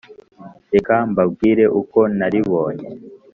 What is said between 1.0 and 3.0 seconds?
mbabwire uko naribonye.